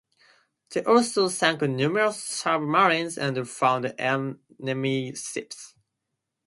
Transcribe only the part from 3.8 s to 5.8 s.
enemy ships.